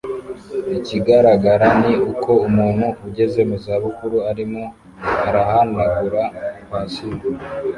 [0.77, 4.63] Ikigaragara ni uko umuntu ugeze mu za bukuru arimo
[5.27, 6.23] arahanagura
[6.69, 7.07] patio